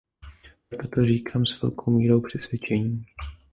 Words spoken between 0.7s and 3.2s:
to říkám s velkou mírou přesvědčení.